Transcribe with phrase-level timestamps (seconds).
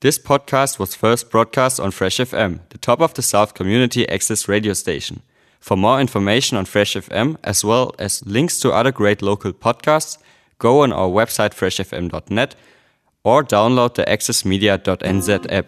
[0.00, 4.46] This podcast was first broadcast on Fresh FM, the top of the South community access
[4.46, 5.22] radio station.
[5.58, 10.16] For more information on Fresh FM, as well as links to other great local podcasts,
[10.58, 12.54] go on our website freshfm.net
[13.24, 15.66] or download the accessmedia.nz app.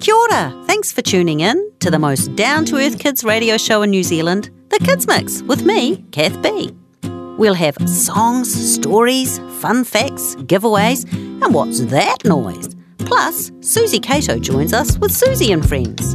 [0.00, 0.64] Kia ora!
[0.66, 4.02] Thanks for tuning in to the most down to earth kids radio show in New
[4.02, 6.74] Zealand, The Kids Mix, with me, Kath Bee.
[7.36, 12.76] We'll have songs, stories, fun facts, giveaways, and what's that noise?
[12.98, 16.14] Plus, Suzy Cato joins us with Suzy and Friends.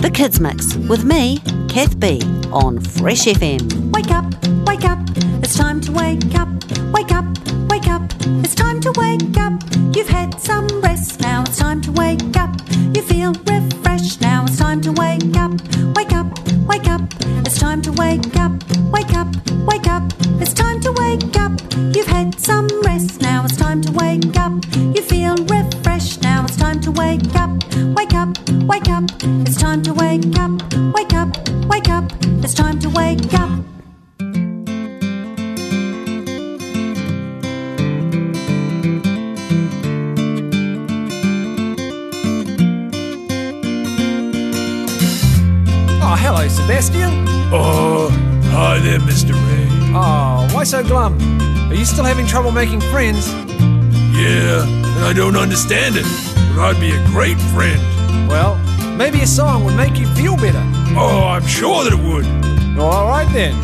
[0.00, 2.22] The Kids Mix with me, Kath Bee,
[2.52, 3.92] on Fresh FM.
[3.92, 4.24] Wake up,
[4.66, 4.98] wake up,
[5.42, 6.48] it's time to wake up.
[6.92, 7.26] Wake up,
[7.68, 8.02] wake up,
[8.42, 9.60] it's time to wake up.
[9.94, 12.54] You've had some rest, now it's time to wake up.
[12.94, 13.85] You feel refreshed,
[14.20, 15.52] now it's time to wake up.
[15.96, 16.28] Wake up,
[16.68, 17.00] wake up,
[17.44, 18.52] it's time to wake up.
[18.92, 19.28] Wake up,
[19.66, 20.04] wake up,
[20.40, 21.52] it's time to wake up.
[21.94, 24.52] You've had some rest, now it's time to wake up.
[24.94, 27.50] You feel refreshed, now it's time to wake up.
[27.98, 28.30] Wake up,
[28.72, 29.04] wake up,
[29.44, 30.52] it's time to wake up.
[30.94, 31.30] Wake up,
[31.66, 32.04] wake up,
[32.44, 33.65] it's time to wake up.
[46.08, 47.24] Oh, hello, Sebastian.
[47.52, 48.08] Oh,
[48.52, 49.32] hi there, Mr.
[49.32, 49.66] Ray.
[49.92, 51.18] Oh, why so glum?
[51.68, 53.26] Are you still having trouble making friends?
[54.14, 56.04] Yeah, and I don't understand it,
[56.54, 57.80] but I'd be a great friend.
[58.28, 58.56] Well,
[58.96, 60.62] maybe a song would make you feel better.
[60.96, 62.24] Oh, I'm sure that it would.
[62.78, 63.54] All right then.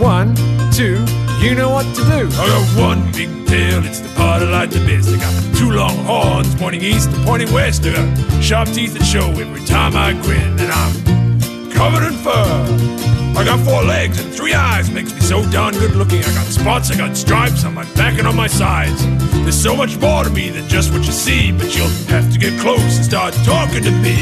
[0.00, 0.34] One,
[0.72, 1.04] two,
[1.44, 2.26] you know what to do.
[2.40, 5.10] I got one big tail, it's the part I like the best.
[5.10, 7.84] I got two long horns pointing east and pointing west.
[7.84, 10.93] I got sharp teeth that show every time I grin, and I'm covered in fur.
[13.44, 16.20] I got four legs and three eyes, makes me so darn good looking.
[16.20, 19.04] I got spots, I got stripes on my back and on my sides.
[19.42, 22.38] There's so much more to me than just what you see, but you'll have to
[22.38, 24.14] get close and start talking to me.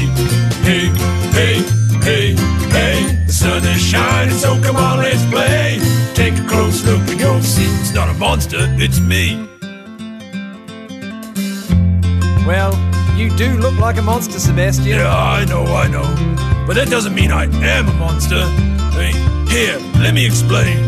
[0.67, 0.91] Hey,
[1.39, 1.62] hey,
[2.03, 2.34] hey,
[2.75, 5.79] hey, the sun is shining, so come on, let's play.
[6.14, 9.39] Take a close look and you'll see it's not a monster, it's me.
[12.45, 12.75] Well,
[13.17, 14.86] you do look like a monster, Sebastian.
[14.86, 16.32] Yeah, I know, I know.
[16.67, 18.46] But that doesn't mean I am a monster.
[18.95, 19.12] Hey,
[19.50, 20.86] here, let me explain.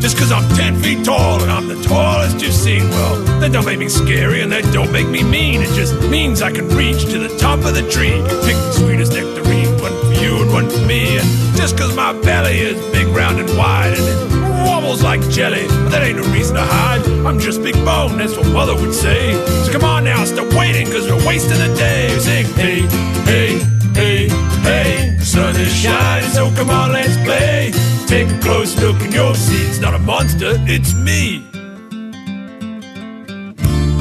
[0.00, 3.66] Just cause I'm 10 feet tall and I'm the tallest you've seen, well, that don't
[3.66, 5.60] make me scary and that don't make me mean.
[5.60, 9.12] It just means I can reach to the top of the tree pick the sweetest
[9.12, 11.18] nectarine, one for you and one for me.
[11.18, 15.66] And just cause my belly is big, round, and wide and it wobbles like jelly,
[15.68, 17.04] but that ain't no reason to hide.
[17.26, 19.34] I'm just big bone, that's what mother would say.
[19.64, 22.08] So come on now, stop waiting cause we're wasting the day.
[22.18, 22.80] Sing, hey,
[23.28, 24.28] hey, hey,
[24.62, 27.72] hey, the sun is shining, so come on, let's play.
[28.06, 31.44] Take a close look and you'll see it's not a monster, it's me.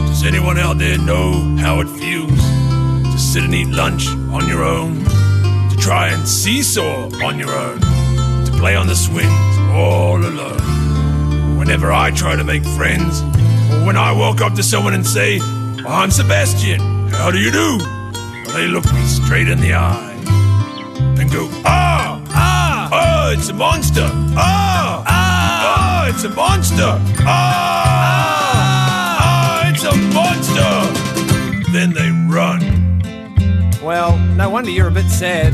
[0.08, 2.40] Does anyone out there know how it feels
[3.14, 5.04] to sit and eat lunch on your own?
[5.70, 7.80] To try and seesaw on your own?
[7.80, 11.58] To play on the swings all alone?
[11.58, 13.22] Whenever I try to make friends,
[13.72, 15.40] or when I walk up to someone and say,
[15.88, 17.99] I'm Sebastian, how do you do?
[18.54, 20.16] They look me straight in the eye
[21.20, 28.08] and go, ah, ah, oh, it's a monster, ah, ah, oh, it's a monster, ah,
[29.22, 31.72] ah, it's a monster.
[31.72, 32.62] Then they run.
[33.84, 35.54] Well, no wonder you're a bit sad.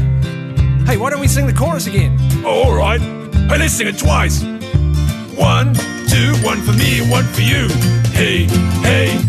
[0.88, 2.17] Hey, why don't we sing the chorus again?
[2.45, 3.01] Oh, all right.
[3.01, 4.44] Hey, let's sing it twice.
[5.35, 5.73] One,
[6.07, 7.67] two, one for me and one for you.
[8.13, 8.45] Hey,
[8.81, 9.19] hey,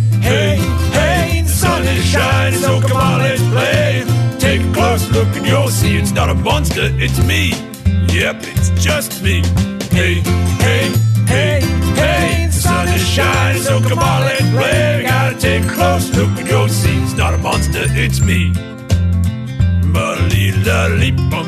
[6.47, 7.51] monster, it's me.
[8.15, 9.43] Yep, it's just me.
[9.91, 10.23] Hey,
[10.63, 10.93] hey,
[11.27, 11.61] hey,
[11.97, 15.03] hey, the sun is shining, so come on, let's play.
[15.03, 18.53] Gotta take a close look and you'll see it's not a monster, it's me.
[19.93, 21.47] Ba-dee-da-dee-bum,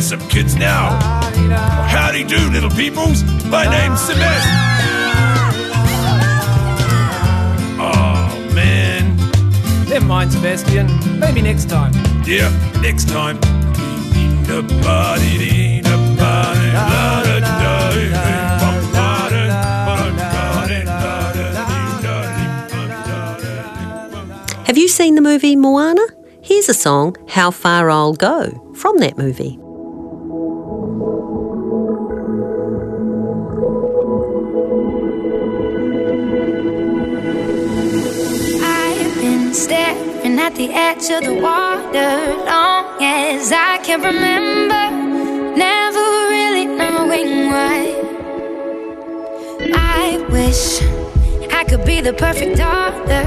[0.00, 0.98] there's some kids now.
[1.88, 3.22] Howdy do, little peoples.
[3.44, 4.56] My name's Sebastian.
[7.78, 9.16] Oh, man.
[9.88, 10.86] Never mind, Sebastian.
[11.20, 11.92] Maybe next time.
[12.24, 12.48] Yeah,
[12.80, 13.38] next time.
[24.64, 26.06] Have you seen the movie Moana?
[26.42, 29.58] Here's a song, How Far I'll Go, from that movie.
[40.50, 42.10] At the edge of the water
[42.50, 44.84] long as I can remember.
[45.56, 46.04] Never
[46.34, 47.78] really knowing why.
[49.72, 50.82] I wish
[51.52, 53.22] I could be the perfect daughter,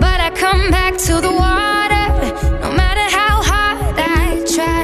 [0.00, 2.06] but I come back to the water
[2.62, 4.82] no matter how hard I try.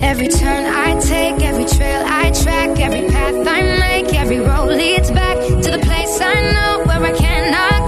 [0.00, 5.10] Every turn I take, every trail I track, every path I make, every road leads
[5.10, 7.81] back to the place I know where I cannot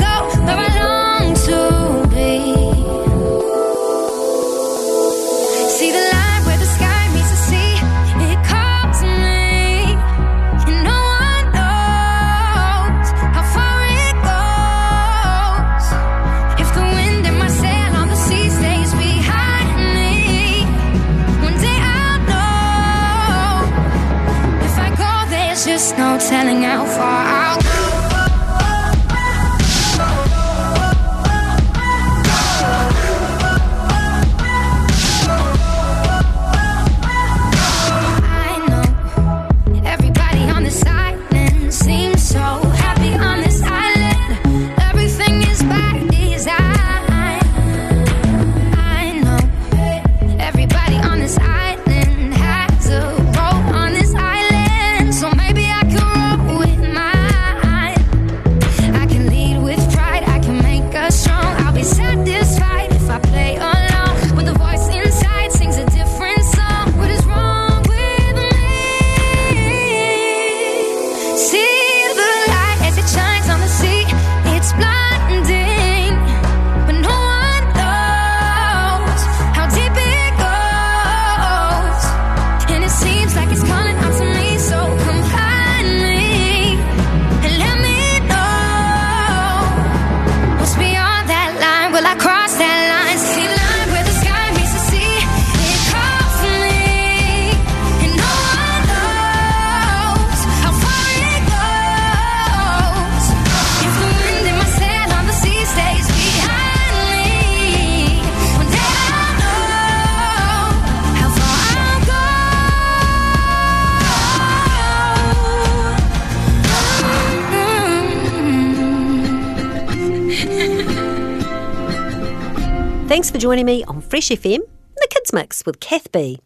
[123.15, 124.59] Thanks for joining me on Fresh FM,
[124.97, 126.41] the Kids Mix with Kath Bee.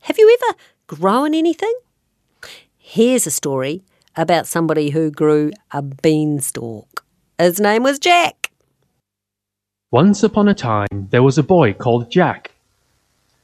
[0.00, 0.56] Have you ever
[0.86, 1.74] grown anything?
[2.78, 3.84] Here's a story
[4.16, 7.04] about somebody who grew a beanstalk.
[7.38, 8.50] His name was Jack.
[9.90, 12.52] Once upon a time there was a boy called Jack.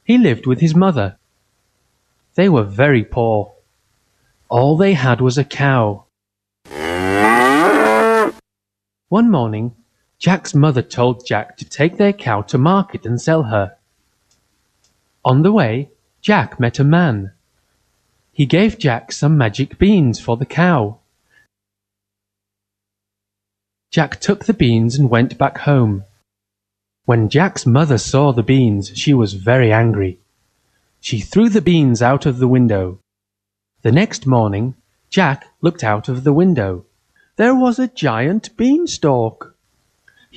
[0.03, 1.19] He lived with his mother.
[2.33, 3.53] They were very poor.
[4.49, 6.05] All they had was a cow.
[9.09, 9.75] One morning,
[10.19, 13.77] Jack's mother told Jack to take their cow to market and sell her.
[15.23, 15.89] On the way,
[16.21, 17.33] Jack met a man.
[18.31, 20.99] He gave Jack some magic beans for the cow.
[23.91, 26.03] Jack took the beans and went back home.
[27.05, 30.19] When Jack's mother saw the beans, she was very angry.
[30.99, 32.99] She threw the beans out of the window.
[33.83, 34.75] The next morning,
[35.09, 36.85] Jack looked out of the window.
[37.37, 39.55] There was a giant beanstalk.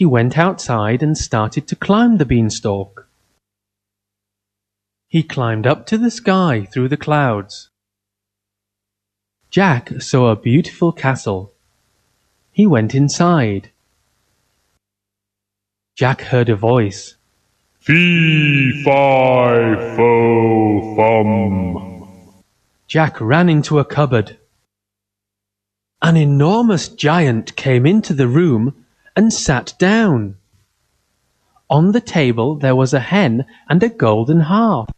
[0.00, 3.06] He went outside and started to climb the beanstalk.
[5.08, 7.68] He climbed up to the sky through the clouds.
[9.50, 11.52] Jack saw a beautiful castle.
[12.50, 13.72] He went inside.
[15.96, 17.16] Jack heard a voice.
[17.78, 22.42] Fee, fi, fo, fum.
[22.88, 24.38] Jack ran into a cupboard.
[26.00, 28.79] An enormous giant came into the room
[29.16, 30.36] and sat down.
[31.68, 34.92] On the table there was a hen and a golden harp.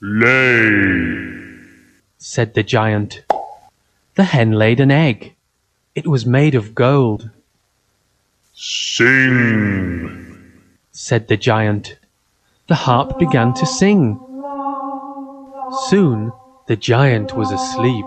[0.00, 1.30] Lay.
[2.18, 3.24] said the giant.
[4.16, 5.34] The hen laid an egg.
[5.94, 7.30] It was made of gold,
[8.56, 10.40] Sing.
[10.92, 11.98] said the giant.
[12.68, 14.18] The harp began to sing.
[15.88, 16.32] Soon
[16.66, 18.06] the giant was asleep.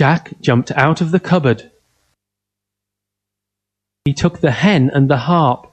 [0.00, 1.70] Jack jumped out of the cupboard.
[4.06, 5.70] He took the hen and the harp.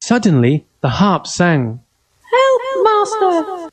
[0.00, 1.84] Suddenly, the harp sang.
[2.32, 3.70] Help, master!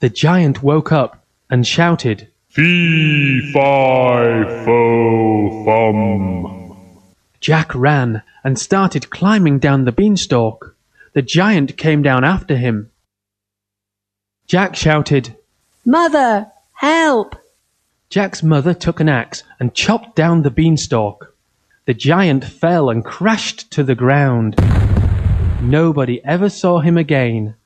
[0.00, 2.26] The giant woke up and shouted.
[2.48, 6.76] Fee, fi, fo, fum.
[7.38, 10.74] Jack ran and started climbing down the beanstalk.
[11.12, 12.90] The giant came down after him.
[14.48, 15.36] Jack shouted.
[15.84, 17.34] Mother, help!
[18.08, 21.34] Jack's mother took an axe and chopped down the beanstalk.
[21.86, 24.54] The giant fell and crashed to the ground.
[25.60, 27.56] Nobody ever saw him again.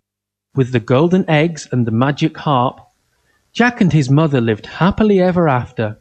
[0.54, 2.80] With the golden eggs and the magic harp,
[3.52, 5.98] Jack and his mother lived happily ever after.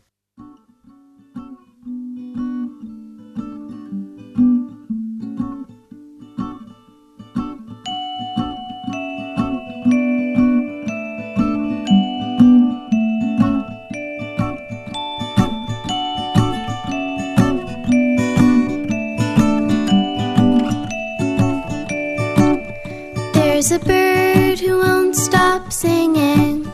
[23.67, 26.67] There's a bird who won't stop singing.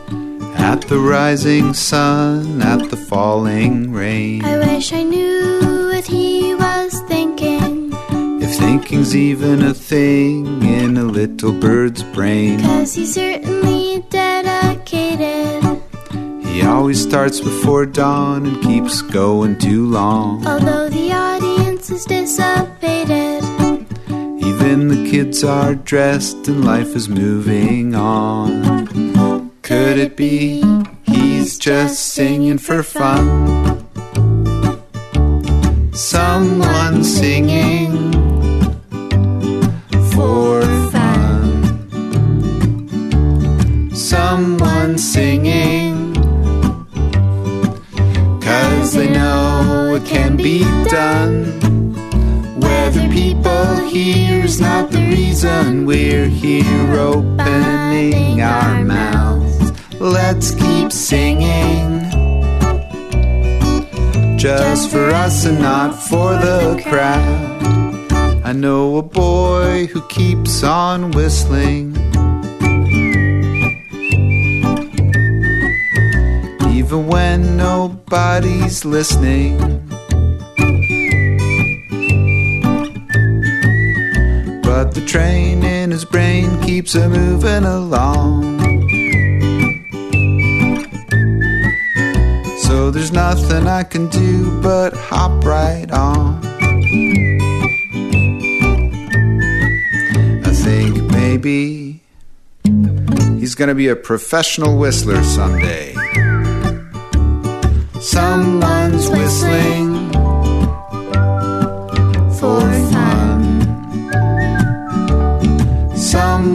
[0.57, 4.43] At the rising sun, at the falling rain.
[4.43, 7.93] I wish I knew what he was thinking.
[8.41, 15.63] If thinking's even a thing in a little bird's brain, Cause he's certainly dedicated.
[16.43, 20.45] he always starts before dawn and keeps going too long.
[20.45, 23.50] Although the audience is dissipated.
[24.43, 29.51] Even the kids are dressed and life is moving on.
[29.61, 30.63] Could it be
[31.03, 33.87] he's just singing for fun?
[35.93, 38.11] Someone singing
[40.11, 41.89] for fun.
[43.93, 46.15] Someone singing.
[48.41, 51.70] Cause they know it can be done.
[52.91, 59.71] Whether people here is not the reason we're here opening our mouths.
[59.97, 62.09] Let's keep singing.
[64.37, 68.11] Just for us and not for the crowd.
[68.43, 71.95] I know a boy who keeps on whistling.
[76.75, 79.90] Even when nobody's listening.
[84.73, 88.57] But the train in his brain keeps a moving along.
[92.63, 96.39] So there's nothing I can do but hop right on.
[100.45, 101.99] I think maybe
[103.41, 105.93] he's gonna be a professional whistler someday.
[107.99, 109.90] Someone's whistling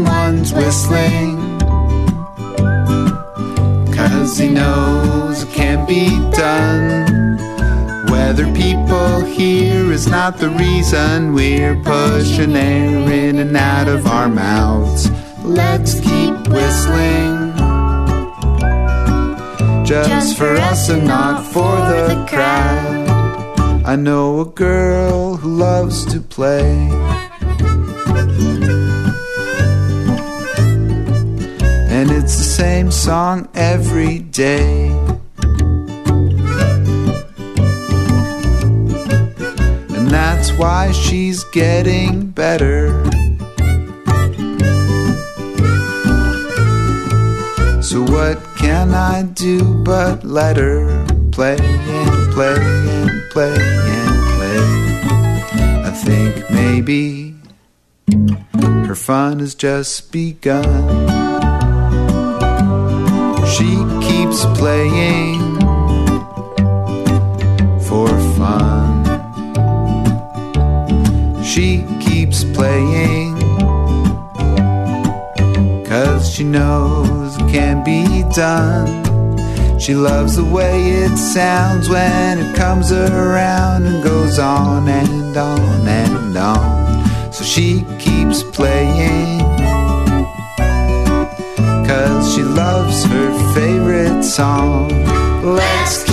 [0.06, 1.58] Someone's whistling.
[3.92, 7.36] Cause he knows it can't be done.
[8.10, 14.28] Whether people hear is not the reason we're pushing air in and out of our
[14.28, 15.10] mouths.
[15.42, 17.52] Let's keep whistling.
[19.84, 23.08] Just for us and not for the crowd.
[23.84, 27.05] I know a girl who loves to play.
[31.96, 34.88] And it's the same song every day.
[39.96, 42.90] And that's why she's getting better.
[47.80, 54.60] So what can I do but let her play and play and play and play?
[55.82, 57.34] I think maybe
[58.86, 61.35] her fun has just begun.
[63.54, 63.70] She
[64.06, 65.40] keeps playing
[67.80, 69.04] for fun.
[71.42, 73.36] She keeps playing
[75.86, 79.06] cause she knows it can be done.
[79.78, 85.86] She loves the way it sounds when it comes around and goes on and on
[85.86, 87.32] and on.
[87.32, 89.35] So she keeps playing
[92.25, 94.88] she loves her favorite song.
[95.42, 96.04] Let's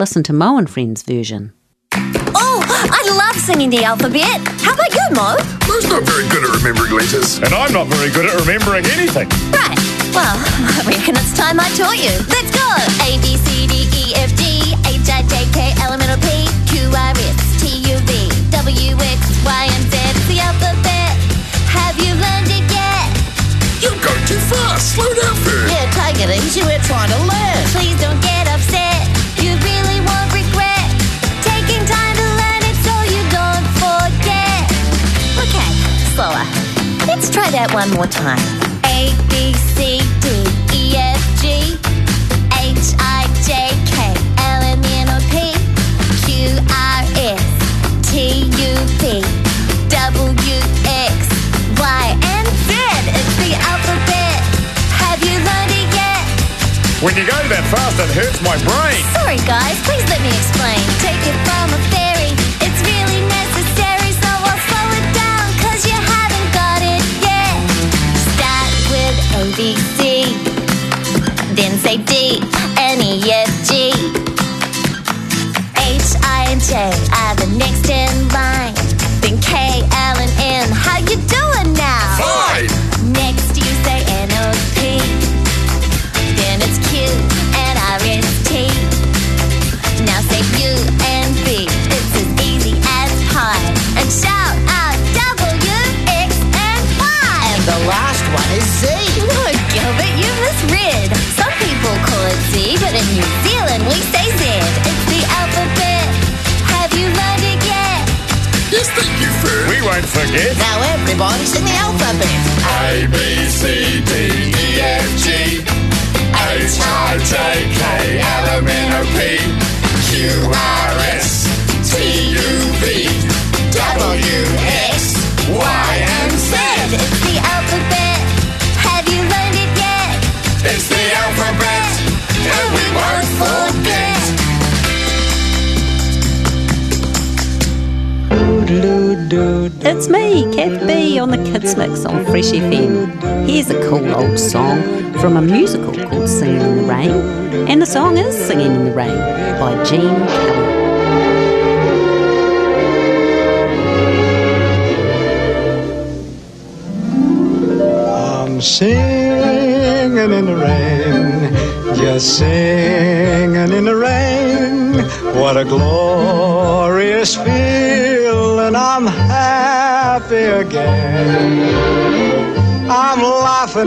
[0.00, 1.52] listen to Mo and Friends version.
[2.32, 4.40] Oh, I love singing the alphabet.
[4.64, 5.36] How about you, Mo?
[5.68, 7.36] Mo's not very good at remembering letters.
[7.36, 9.28] And I'm not very good at remembering anything.
[9.52, 9.76] Right.
[10.16, 10.40] Well,
[10.80, 12.16] I reckon it's time I taught you.
[12.32, 12.64] Let's go.
[13.04, 16.18] A B C D E F G H I J K L M N O
[16.24, 18.12] P Q R S T U V
[18.56, 20.00] W X Y and Z.
[20.00, 21.12] It's the alphabet.
[21.76, 23.04] Have you learned it yet?
[23.84, 24.96] You're going too fast.
[24.96, 25.68] Slow down first.
[25.68, 26.64] Yeah, take it easy.
[26.64, 27.60] We're trying to learn.
[27.76, 28.48] Please don't get
[36.20, 36.44] slower.
[37.08, 38.44] Let's try that one more time.
[38.84, 41.80] A B C D E F G
[42.60, 43.96] H I J K
[44.36, 45.56] L M N O P
[46.28, 47.40] Q R S
[48.04, 49.24] T U V
[49.88, 50.60] W
[51.08, 51.16] X
[51.80, 52.04] Y
[52.36, 52.76] and Z.
[53.16, 54.36] It's the alphabet.
[55.00, 56.20] Have you learned it yet?
[57.00, 59.00] When you go that fast, it hurts my brain.
[59.16, 60.84] Sorry, guys, please let me explain.
[61.00, 61.89] Take it from a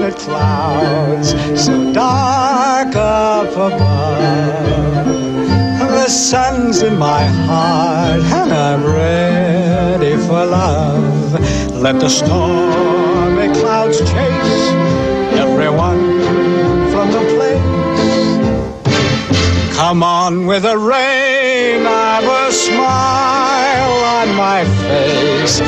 [0.02, 1.30] at clouds
[1.62, 5.06] so dark up above.
[5.80, 11.34] The sun's in my heart and I'm ready for love.
[11.74, 14.68] Let the stormy clouds chase
[15.38, 16.22] everyone
[16.92, 17.84] from the place.
[19.76, 25.62] Come on with the rain, I've a smile on my face.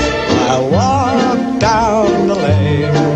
[0.48, 3.15] I'll walk down the lane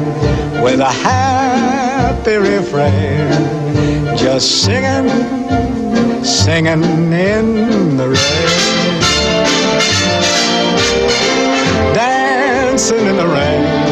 [0.72, 5.10] with a happy refrain, just singing,
[6.24, 9.00] singing in the rain.
[11.96, 13.90] Dancing in the rain.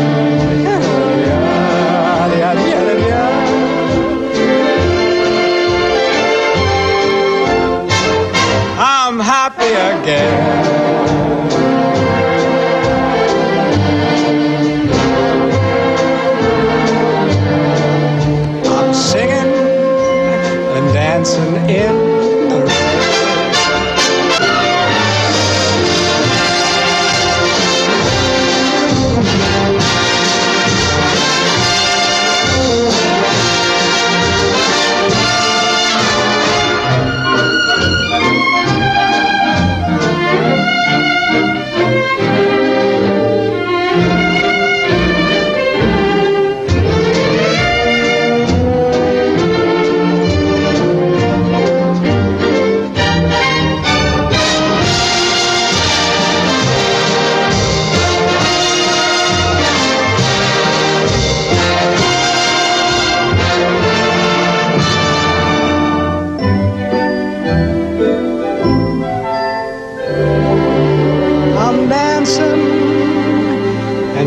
[8.79, 10.86] I'm happy again.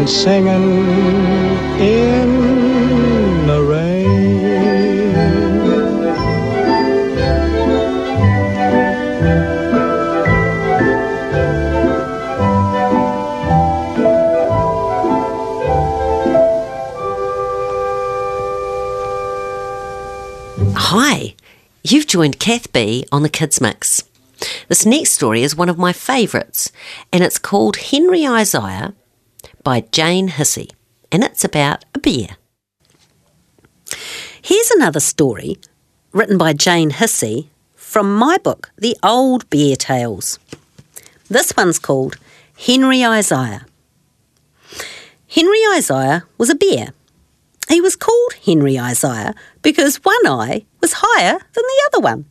[0.00, 0.78] and singing
[1.78, 4.00] in the rain.
[20.74, 21.34] Hi,
[21.84, 24.02] you've joined Kath Bee on the Kids Mix.
[24.68, 26.72] This next story is one of my favourites,
[27.12, 28.94] and it's called Henry Isaiah
[29.62, 30.70] by Jane Hissey,
[31.12, 32.37] and it's about a bear.
[34.42, 35.57] Here's another story
[36.12, 40.38] written by Jane Hissey from my book, The Old Bear Tales.
[41.29, 42.16] This one's called
[42.59, 43.66] Henry Isaiah.
[45.29, 46.88] Henry Isaiah was a bear.
[47.68, 52.25] He was called Henry Isaiah because one eye was higher than the other one.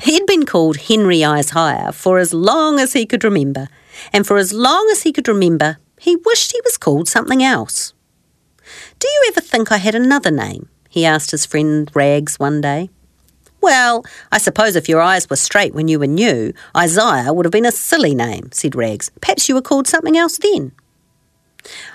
[0.00, 3.68] He'd been called Henry Isaiah for as long as he could remember,
[4.12, 7.92] and for as long as he could remember, he wished he was called something else.
[8.98, 10.68] Do you ever think I had another name?
[10.88, 12.88] he asked his friend Rags one day.
[13.60, 17.52] Well, I suppose if your eyes were straight when you were new, Isaiah would have
[17.52, 19.10] been a silly name, said Rags.
[19.20, 20.72] Perhaps you were called something else then.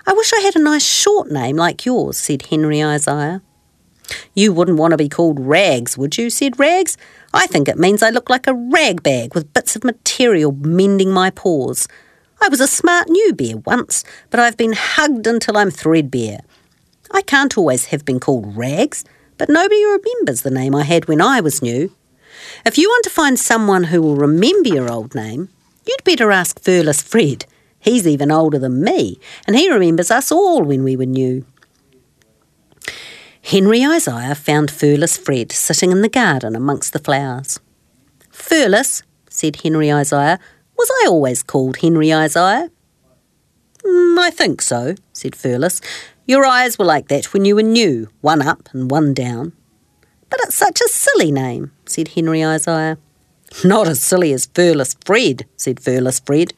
[0.05, 3.41] I wish I had a nice short name like yours, said Henry Isaiah.
[4.35, 6.29] You wouldn't want to be called Rags, would you?
[6.29, 6.95] said Rags.
[7.33, 11.09] I think it means I look like a rag bag with bits of material mending
[11.09, 11.87] my paws.
[12.45, 16.41] I was a smart new bear once, but I've been hugged until I'm threadbare.
[17.09, 19.03] I can't always have been called Rags,
[19.39, 21.91] but nobody remembers the name I had when I was new.
[22.63, 25.49] If you want to find someone who will remember your old name,
[25.87, 27.47] you'd better ask Furless Fred.
[27.79, 31.47] He's even older than me, and he remembers us all when we were new.
[33.41, 37.59] Henry Isaiah found Furless Fred sitting in the garden amongst the flowers.
[38.29, 40.39] Furless, said Henry Isaiah,
[40.77, 42.69] was I always called Henry Isaiah?
[43.83, 45.81] Mm, I think so, said Furless.
[46.25, 49.53] Your eyes were like that when you were new, one up and one down.
[50.29, 52.97] But it's such a silly name, said Henry Isaiah.
[53.63, 56.53] Not as silly as Furless Fred, said Furless Fred.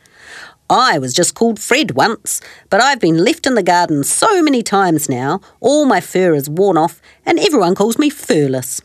[0.70, 4.64] I was just called Fred once, but I've been left in the garden so many
[4.64, 8.82] times now, all my fur is worn off, and everyone calls me Furless.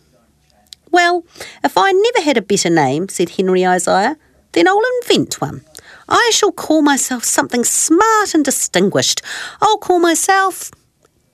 [0.91, 1.25] Well,
[1.65, 4.17] if I never had a better name, said Henry Isaiah,
[4.53, 5.65] then I'll invent one.
[6.09, 9.23] I shall call myself something smart and distinguished.
[9.61, 10.71] I'll call myself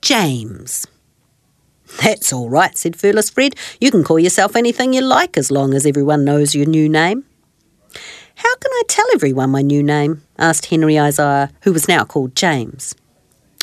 [0.01, 0.87] James.
[2.01, 3.55] That's all right, said Furless Fred.
[3.81, 7.25] You can call yourself anything you like as long as everyone knows your new name.
[8.35, 10.21] How can I tell everyone my new name?
[10.37, 12.95] asked Henry Isaiah, who was now called James.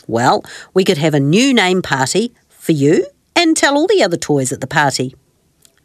[0.06, 4.18] Well, we could have a new name party for you and tell all the other
[4.18, 5.14] toys at the party.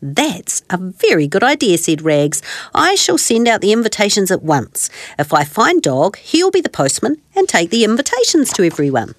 [0.01, 2.41] That's a very good idea, said Rags.
[2.73, 4.89] I shall send out the invitations at once.
[5.19, 9.13] If I find Dog, he'll be the postman and take the invitations to everyone.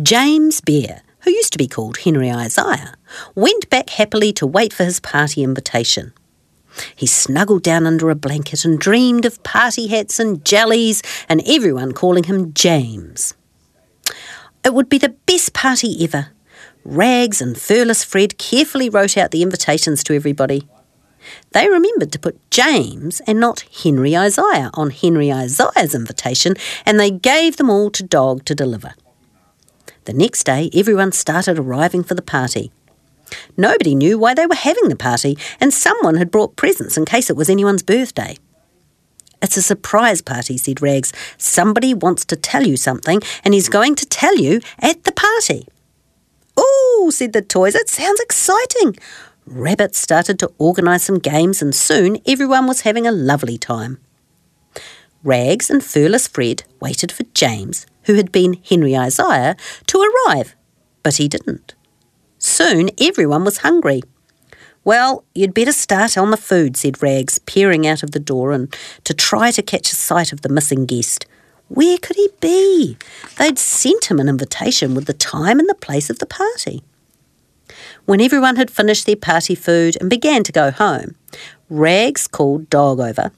[0.00, 2.94] James Bear, who used to be called Henry Isaiah,
[3.34, 6.12] went back happily to wait for his party invitation.
[6.96, 11.92] He snuggled down under a blanket and dreamed of party hats and jellies and everyone
[11.92, 13.34] calling him James.
[14.64, 16.31] It would be the best party ever.
[16.84, 20.66] Rags and Furless Fred carefully wrote out the invitations to everybody.
[21.52, 27.10] They remembered to put James and not Henry Isaiah on Henry Isaiah's invitation, and they
[27.10, 28.94] gave them all to Dog to deliver.
[30.06, 32.72] The next day, everyone started arriving for the party.
[33.56, 37.30] Nobody knew why they were having the party, and someone had brought presents in case
[37.30, 38.36] it was anyone's birthday.
[39.40, 41.12] It's a surprise party, said Rags.
[41.38, 45.68] Somebody wants to tell you something, and he's going to tell you at the party.
[46.58, 48.96] Ooh, said the toys, it sounds exciting.
[49.46, 53.98] Rabbit started to organise some games, and soon everyone was having a lovely time.
[55.24, 60.56] Rags and Furless Fred waited for James, who had been Henry Isaiah, to arrive,
[61.02, 61.74] but he didn't.
[62.38, 64.02] Soon everyone was hungry.
[64.84, 68.74] Well, you'd better start on the food, said Rags, peering out of the door and
[69.04, 71.24] to try to catch a sight of the missing guest.
[71.68, 72.96] Where could he be?
[73.38, 76.82] They'd sent him an invitation with the time and the place of the party.
[78.04, 81.14] When everyone had finished their party food and began to go home,
[81.70, 83.32] Rags called Dog over.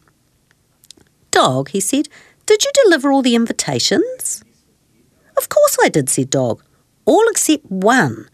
[1.30, 2.08] Dog, he said,
[2.46, 4.44] did you deliver all the invitations?
[5.36, 6.62] Of course I did, said Dog.
[7.06, 8.28] All except one.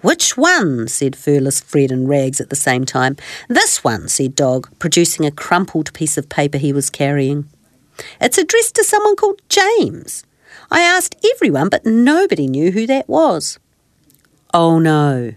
[0.00, 0.88] Which one?
[0.88, 3.16] said Furless Fred and Rags at the same time.
[3.48, 7.48] This one, said Dog, producing a crumpled piece of paper he was carrying.
[8.20, 10.24] It's addressed to someone called James.
[10.70, 13.58] I asked everyone, but nobody knew who that was.
[14.52, 15.32] Oh no,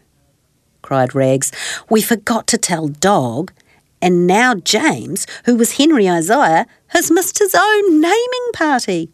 [0.82, 1.52] cried Rags.
[1.89, 3.54] We forgot to tell Dog,
[4.02, 9.10] and now James, who was Henry Isaiah, has missed his own naming party.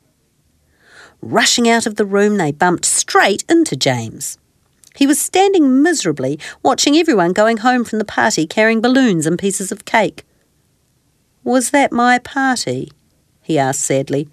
[1.22, 4.38] Rushing out of the room, they bumped straight into James.
[4.96, 9.72] He was standing miserably, watching everyone going home from the party carrying balloons and pieces
[9.72, 10.26] of cake.
[11.44, 12.92] Was that my party?
[13.48, 14.28] He asked sadly.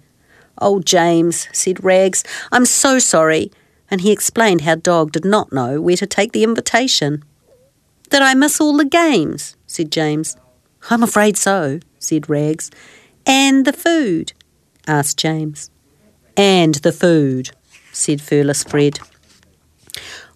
[0.57, 3.49] Oh, James, said Rags, I'm so sorry.
[3.89, 7.23] And he explained how Dog did not know where to take the invitation.
[8.09, 9.55] Did I miss all the games?
[9.67, 10.35] said James.
[10.89, 12.71] I'm afraid so, said Rags.
[13.25, 14.33] And the food?
[14.85, 15.71] asked James.
[16.35, 17.51] And the food,
[17.93, 18.99] said Furless Fred.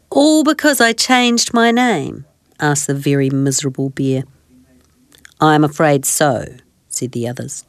[0.10, 2.26] All because I changed my name?
[2.62, 4.24] asked the very miserable bear.
[5.42, 6.46] I'm afraid so,
[6.88, 7.66] said the others.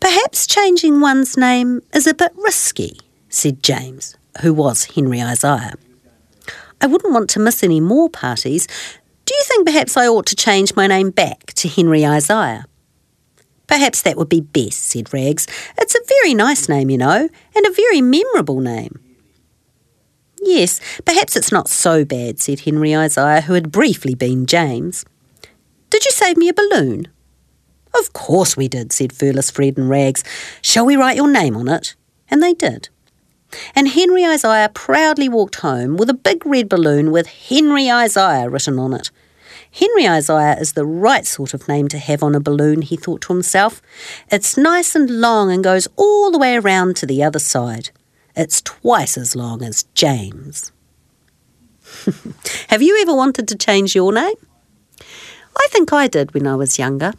[0.00, 5.74] Perhaps changing one's name is a bit risky, said James, who was Henry Isaiah.
[6.80, 8.66] I wouldn't want to miss any more parties.
[9.26, 12.64] Do you think perhaps I ought to change my name back to Henry Isaiah?
[13.66, 15.46] Perhaps that would be best, said Rags.
[15.78, 18.98] It's a very nice name, you know, and a very memorable name.
[20.42, 25.04] Yes, perhaps it's not so bad, said Henry Isaiah, who had briefly been James.
[25.90, 27.08] Did you save me a balloon?
[27.98, 30.24] Of course we did, said Furless Fred and Rags.
[30.62, 31.94] Shall we write your name on it?
[32.30, 32.88] And they did.
[33.74, 38.78] And Henry Isaiah proudly walked home with a big red balloon with Henry Isaiah written
[38.78, 39.10] on it.
[39.72, 43.22] Henry Isaiah is the right sort of name to have on a balloon, he thought
[43.22, 43.80] to himself.
[44.30, 47.90] It's nice and long and goes all the way around to the other side.
[48.34, 50.72] It's twice as long as James.
[52.68, 54.34] have you ever wanted to change your name?
[55.56, 57.12] I think I did when I was younger.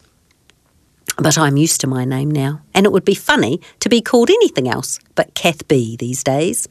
[1.17, 4.29] But I'm used to my name now, and it would be funny to be called
[4.29, 6.67] anything else but Kath Bee these days.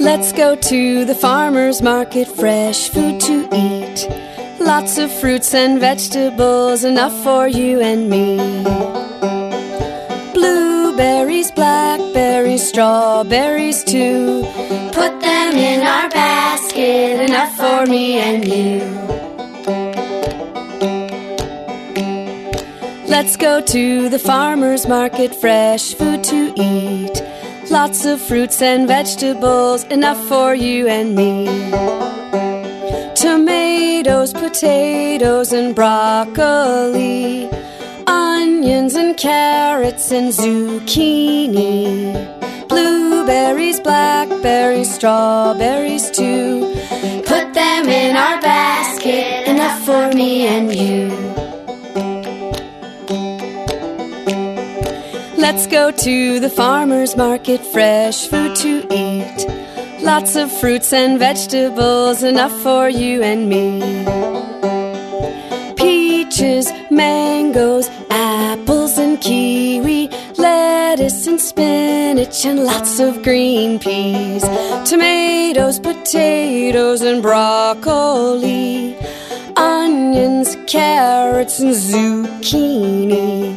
[0.00, 4.08] Let's go to the farmer's market, fresh food to eat.
[4.58, 9.09] Lots of fruits and vegetables, enough for you and me.
[11.00, 14.42] Blueberries, blackberries, strawberries too.
[14.92, 18.80] Put them in our basket, enough for me and you.
[23.08, 27.22] Let's go to the farmer's market, fresh food to eat.
[27.70, 31.46] Lots of fruits and vegetables, enough for you and me.
[33.14, 37.48] Tomatoes, potatoes, and broccoli.
[38.60, 42.12] Onions and carrots and zucchini.
[42.68, 46.70] Blueberries, blackberries, strawberries too.
[47.24, 51.08] Put them in our basket, enough for me and you.
[55.38, 59.46] Let's go to the farmer's market, fresh food to eat.
[60.02, 63.80] Lots of fruits and vegetables, enough for you and me.
[65.76, 74.42] Peaches, mangoes, apples, and kiwi, lettuce and spinach, and lots of green peas.
[74.84, 78.96] Tomatoes, potatoes, and broccoli.
[79.56, 83.56] Onions, carrots, and zucchini.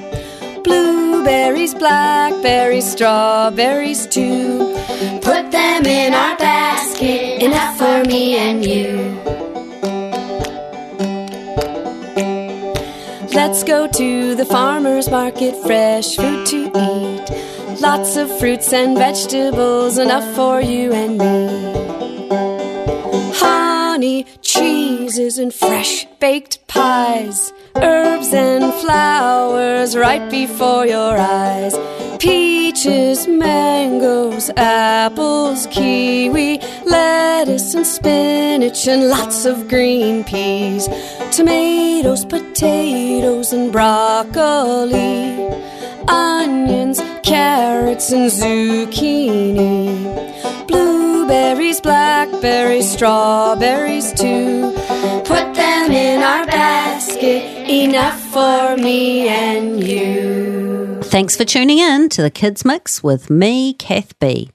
[0.63, 4.75] Blueberries, blackberries, strawberries too.
[5.21, 9.22] Put them in our basket, enough for me and you.
[13.33, 17.81] Let's go to the farmer's market, fresh food to eat.
[17.81, 21.47] Lots of fruits and vegetables, enough for you and me.
[23.35, 27.51] Honey, cheeses, and fresh baked pies.
[27.75, 31.75] Herbs and flowers right before your eyes.
[32.19, 40.87] Peaches, mangoes, apples, kiwi, lettuce and spinach, and lots of green peas.
[41.31, 45.49] Tomatoes, potatoes, and broccoli.
[46.07, 49.87] Onions, carrots, and zucchini.
[50.67, 51.81] Blueberries,
[52.43, 54.71] strawberries too.
[55.25, 60.99] Put them in our basket, enough for me and you.
[61.03, 64.51] Thanks for tuning in to the Kids Mix with me, Kath Bee.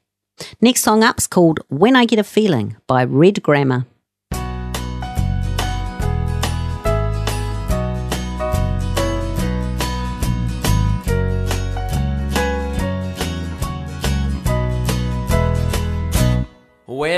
[0.61, 3.87] Next song up's called When I Get a Feeling by Red Grammer.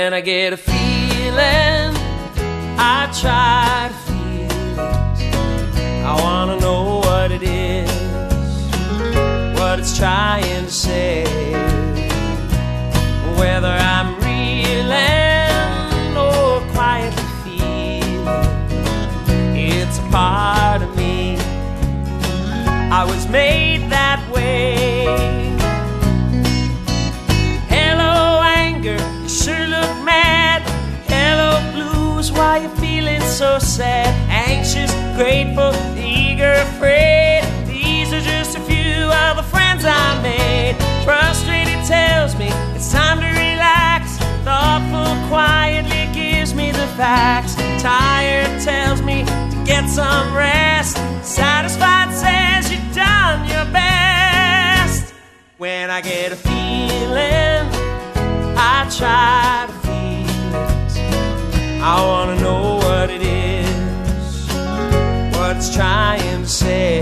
[0.03, 1.93] When I get a feeling,
[2.75, 5.35] I try to feel it.
[6.03, 7.91] I wanna know what it is,
[9.59, 11.23] what it's trying to say.
[13.37, 18.25] Whether I'm reeling or quietly feeling,
[19.55, 21.37] it's a part of me.
[22.99, 25.00] I was made that way.
[33.31, 37.41] so sad, anxious, grateful, eager, afraid.
[37.65, 40.75] These are just a few of the friends I made.
[41.05, 44.17] Frustrated tells me it's time to relax.
[44.43, 47.55] Thoughtful quietly gives me the facts.
[47.81, 50.97] Tired tells me to get some rest.
[51.23, 55.13] Satisfied says you've done your best.
[55.57, 57.63] When I get a feeling,
[58.57, 59.80] I try to
[61.83, 64.47] I wanna know what it is,
[65.35, 67.01] what it's trying to say.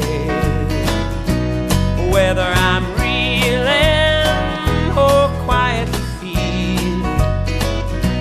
[2.10, 7.06] Whether I'm reeling or quietly feel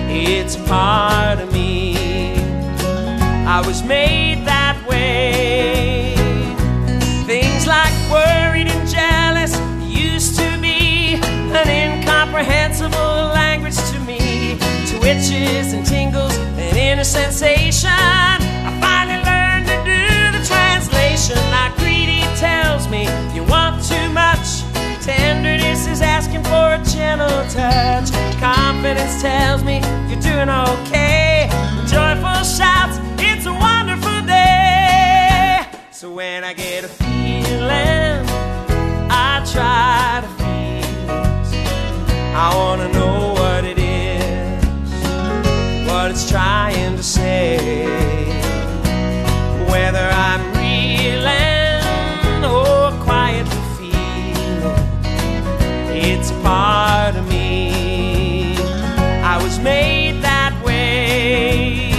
[0.09, 1.95] it's part of me.
[3.47, 6.13] I was made that way.
[7.25, 11.13] Things like worried and jealous used to be
[11.53, 14.57] an incomprehensible language to me.
[14.87, 16.37] Twitches and tingles,
[17.09, 17.89] sensation.
[17.89, 21.37] I finally learned to do the translation.
[21.49, 24.61] Like greedy tells me you want too much.
[25.01, 28.11] Tenderness is asking for a gentle touch.
[28.39, 31.49] Confidence tells me you're doing okay.
[31.89, 33.01] Joyful shouts,
[46.21, 47.85] it's trying to say.
[49.71, 54.75] Whether I'm reeling or quietly feeling,
[55.95, 58.57] it's a part of me.
[59.23, 61.91] I was made that way.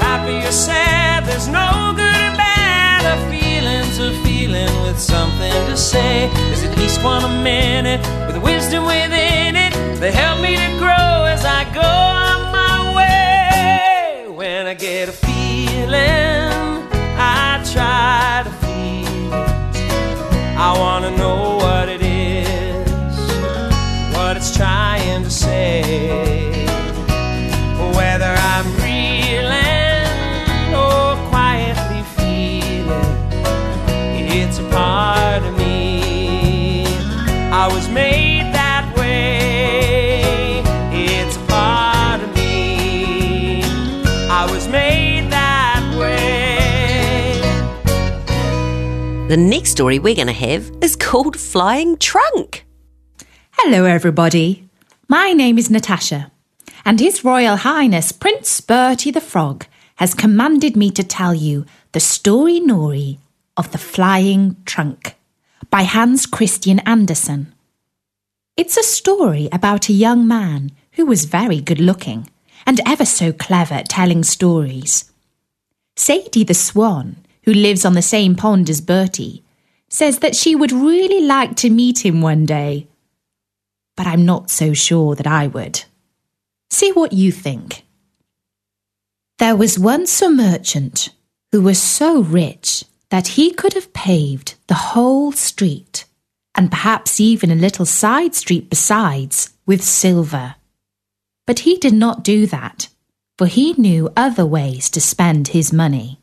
[0.00, 3.02] Happy or sad, there's no good or bad.
[3.14, 6.30] A feeling's a feeling with something to say.
[6.32, 9.45] There's at least one a minute with wisdom within it.
[9.98, 14.28] They help me to grow as I go on my way.
[14.28, 16.52] When I get a feeling,
[17.18, 19.32] I try to feel.
[20.58, 21.55] I wanna know
[49.28, 52.64] The next story we're going to have is called Flying Trunk.
[53.54, 54.68] Hello, everybody.
[55.08, 56.30] My name is Natasha,
[56.84, 61.98] and His Royal Highness Prince Bertie the Frog has commanded me to tell you the
[61.98, 63.18] story Nori
[63.56, 65.16] of the Flying Trunk
[65.70, 67.52] by Hans Christian Andersen.
[68.56, 72.30] It's a story about a young man who was very good looking
[72.64, 75.10] and ever so clever at telling stories.
[75.96, 79.42] Sadie the Swan, who lives on the same pond as Bertie,
[79.88, 82.88] says that she would really like to meet him one day.
[83.96, 85.84] But I'm not so sure that I would.
[86.70, 87.84] See what you think.
[89.38, 91.10] There was once a merchant
[91.52, 96.04] who was so rich that he could have paved the whole street,
[96.56, 100.56] and perhaps even a little side street besides, with silver.
[101.46, 102.88] But he did not do that,
[103.38, 106.18] for he knew other ways to spend his money.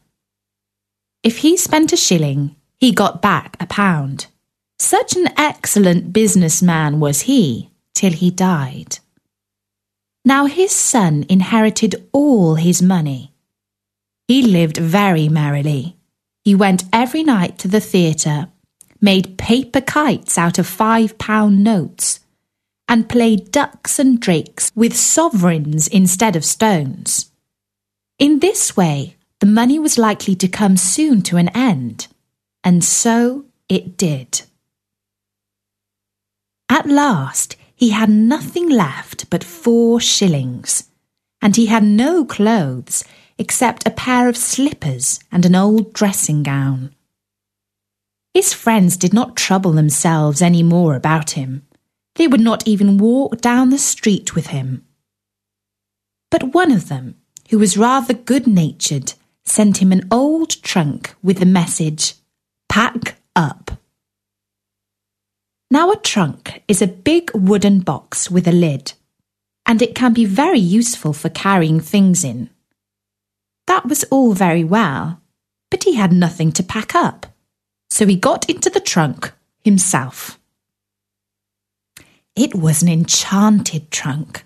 [1.23, 4.27] If he spent a shilling, he got back a pound.
[4.77, 9.00] Such an excellent businessman was he till he died.
[10.25, 13.31] Now his son inherited all his money.
[14.27, 15.95] He lived very merrily.
[16.43, 18.50] He went every night to the theatre,
[19.00, 22.19] made paper kites out of five pound notes,
[22.89, 27.31] and played ducks and drakes with sovereigns instead of stones.
[28.19, 32.08] In this way, the money was likely to come soon to an end,
[32.63, 34.44] and so it did.
[36.69, 40.89] At last, he had nothing left but four shillings,
[41.41, 43.04] and he had no clothes
[43.37, 46.96] except a pair of slippers and an old dressing gown.
[48.33, 51.67] His friends did not trouble themselves any more about him.
[52.15, 54.85] They would not even walk down the street with him.
[56.31, 57.15] But one of them,
[57.50, 59.15] who was rather good natured,
[59.46, 62.15] sent him an old trunk with the message,
[62.73, 63.71] Pack up.
[65.69, 68.94] Now, a trunk is a big wooden box with a lid,
[69.65, 72.50] and it can be very useful for carrying things in.
[73.67, 75.21] That was all very well,
[75.69, 77.27] but he had nothing to pack up,
[77.89, 79.31] so he got into the trunk
[79.63, 80.39] himself.
[82.35, 84.46] It was an enchanted trunk,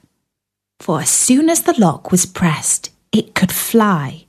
[0.81, 4.26] for as soon as the lock was pressed, it could fly.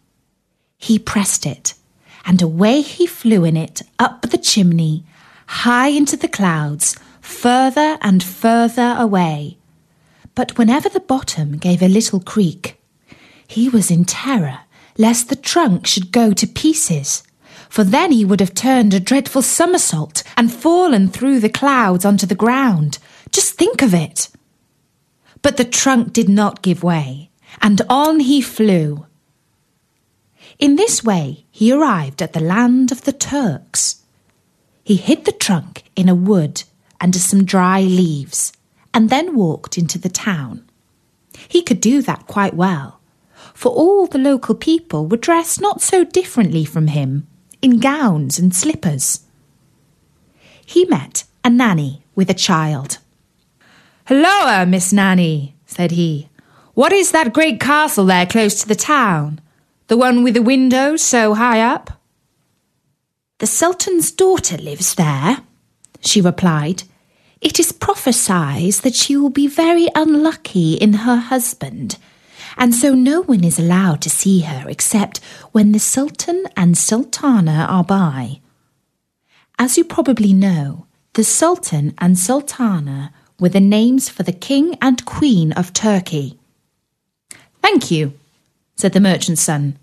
[0.78, 1.74] He pressed it,
[2.24, 5.04] and away he flew in it up the chimney,
[5.46, 9.58] high into the clouds, further and further away.
[10.34, 12.80] But whenever the bottom gave a little creak,
[13.46, 14.60] he was in terror
[14.98, 17.22] lest the trunk should go to pieces,
[17.68, 22.26] for then he would have turned a dreadful somersault and fallen through the clouds onto
[22.26, 22.98] the ground.
[23.30, 24.28] Just think of it!
[25.40, 27.30] But the trunk did not give way,
[27.62, 29.06] and on he flew.
[30.58, 34.02] In this way he arrived at the land of the Turks.
[34.82, 36.64] He hid the trunk in a wood
[37.00, 38.52] under some dry leaves,
[38.92, 40.68] and then walked into the town.
[41.46, 43.00] He could do that quite well,
[43.54, 47.26] for all the local people were dressed not so differently from him,
[47.62, 49.20] in gowns and slippers.
[50.66, 52.98] He met a nanny with a child.
[54.06, 56.28] Helloa, uh, Miss Nanny, said he.
[56.74, 59.40] What is that great castle there close to the town?
[59.88, 62.02] The one with the window so high up?
[63.38, 65.38] The Sultan's daughter lives there,
[66.00, 66.82] she replied.
[67.40, 71.96] It is prophesied that she will be very unlucky in her husband,
[72.58, 77.66] and so no one is allowed to see her except when the Sultan and Sultana
[77.70, 78.40] are by.
[79.58, 85.02] As you probably know, the Sultan and Sultana were the names for the King and
[85.06, 86.38] Queen of Turkey.
[87.62, 88.12] Thank you,
[88.78, 89.76] said the merchant's son,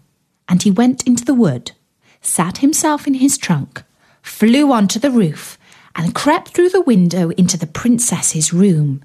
[0.47, 1.73] and he went into the wood,
[2.21, 3.83] sat himself in his trunk,
[4.21, 5.57] flew onto the roof,
[5.97, 9.03] and crept through the window into the princess's room.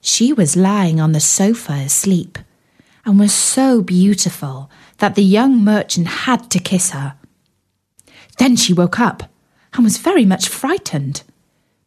[0.00, 2.36] She was lying on the sofa asleep,
[3.06, 4.68] and was so beautiful
[4.98, 7.14] that the young merchant had to kiss her.
[8.38, 9.30] Then she woke up
[9.72, 11.22] and was very much frightened.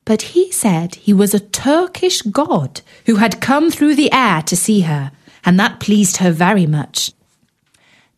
[0.06, 4.56] But he said he was a Turkish god who had come through the air to
[4.56, 5.12] see her,
[5.46, 7.12] and that pleased her very much.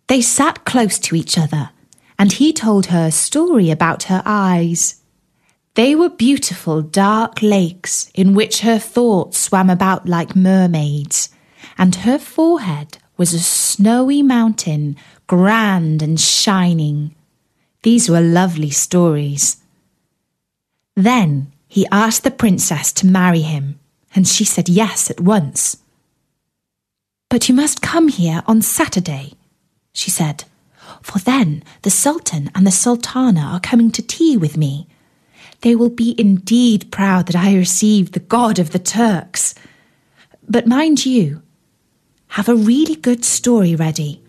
[0.07, 1.71] They sat close to each other,
[2.19, 5.01] and he told her a story about her eyes.
[5.73, 11.29] They were beautiful dark lakes in which her thoughts swam about like mermaids,
[11.77, 14.95] and her forehead was a snowy mountain,
[15.27, 17.15] grand and shining.
[17.81, 19.57] These were lovely stories.
[20.95, 23.79] Then he asked the princess to marry him,
[24.13, 25.77] and she said yes at once.
[27.29, 29.33] But you must come here on Saturday,
[29.93, 30.45] she said,
[31.01, 34.87] for then the Sultan and the Sultana are coming to tea with me.
[35.61, 39.55] They will be indeed proud that I received the God of the Turks.
[40.47, 41.41] But mind you,
[42.29, 44.21] have a really good story ready,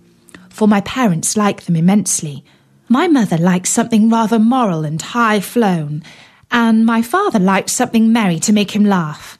[0.48, 2.44] for my parents like them immensely.
[2.88, 6.02] My mother likes something rather moral and high flown,
[6.50, 9.38] and my father liked something merry to make him laugh.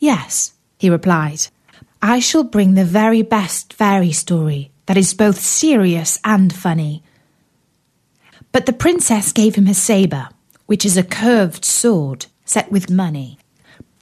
[0.00, 1.48] Yes, he replied,
[2.08, 7.02] I shall bring the very best fairy story that is both serious and funny.
[8.52, 10.28] But the princess gave him her sabre,
[10.66, 13.38] which is a curved sword set with money.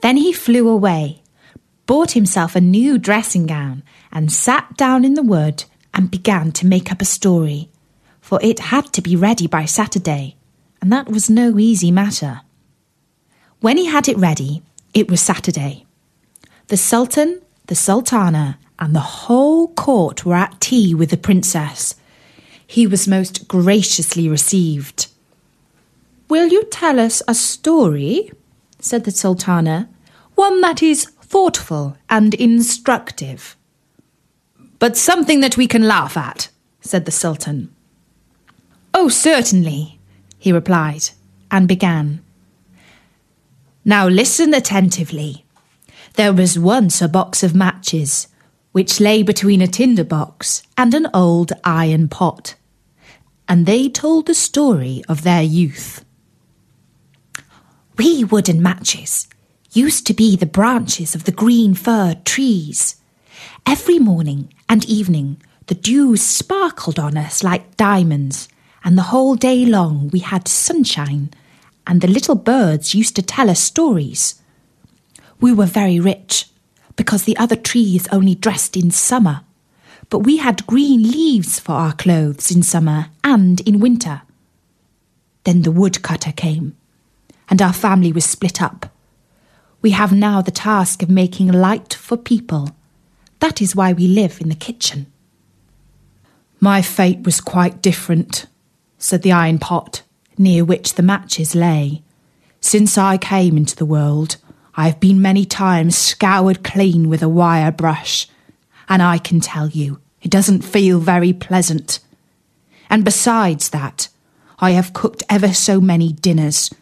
[0.01, 1.23] Then he flew away,
[1.87, 3.81] bought himself a new dressing gown,
[4.11, 7.71] and sat down in the wood and began to make up a story,
[8.21, 10.37] for it had to be ready by Saturday,
[10.79, 12.41] and that was no easy matter.
[13.61, 14.61] When he had it ready,
[14.93, 15.87] it was Saturday.
[16.67, 21.95] The Sultan, the Sultana, and the whole court were at tea with the princess.
[22.67, 25.07] He was most graciously received.
[26.29, 28.31] Will you tell us a story?
[28.79, 29.89] said the Sultana,
[30.35, 33.55] one that is thoughtful and instructive.
[34.79, 36.49] But something that we can laugh at,
[36.81, 37.73] said the Sultan.
[38.93, 39.99] Oh, certainly,
[40.37, 41.09] he replied,
[41.49, 42.21] and began.
[43.83, 45.44] Now listen attentively.
[46.15, 48.29] There was once a box of matches,
[48.71, 52.55] which lay between a tinder box and an old iron pot,
[53.49, 56.05] and they told the story of their youth.
[57.97, 59.27] We wooden matches
[59.73, 62.95] used to be the branches of the green fir trees.
[63.65, 68.47] Every morning and evening, the dew sparkled on us like diamonds,
[68.85, 71.31] and the whole day long we had sunshine,
[71.85, 74.41] and the little birds used to tell us stories.
[75.39, 76.47] We were very rich,
[76.95, 79.41] because the other trees only dressed in summer,
[80.09, 84.21] but we had green leaves for our clothes in summer and in winter.
[85.43, 86.75] Then the woodcutter came,
[87.49, 88.91] and our family was split up.
[89.81, 92.71] We have now the task of making light for people.
[93.39, 95.07] That is why we live in the kitchen.
[96.59, 98.47] My fate was quite different,
[98.97, 100.01] said the iron pot,
[100.37, 102.01] near which the matches lay.
[102.61, 104.37] Since I came into the world,
[104.77, 108.27] I have been many times scoured clean with a wire brush,
[108.89, 111.99] and I can tell you, it doesn't feel very pleasant.
[112.89, 114.09] And besides that,
[114.59, 116.73] I have cooked ever so many dinners.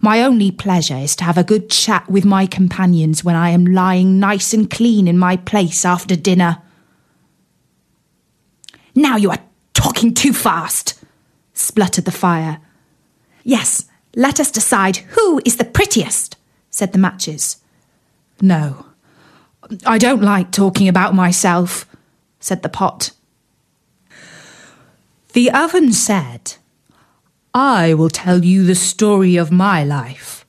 [0.00, 3.64] My only pleasure is to have a good chat with my companions when I am
[3.64, 6.58] lying nice and clean in my place after dinner.
[8.96, 9.38] Now you are
[9.74, 11.02] talking too fast,
[11.54, 12.60] spluttered the fire.
[13.44, 13.84] Yes,
[14.16, 16.36] let us decide who is the prettiest,
[16.72, 17.58] said the matches.
[18.40, 18.86] No,
[19.86, 21.86] I don't like talking about myself,
[22.40, 23.12] said the pot.
[25.32, 26.54] The oven said,
[27.54, 30.44] I will tell you the story of my life.